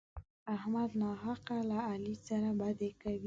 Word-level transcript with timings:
احمد 0.55 0.89
ناحقه 1.03 1.57
له 1.69 1.77
علي 1.89 2.15
سره 2.27 2.49
بدي 2.59 2.89
کوي. 3.01 3.19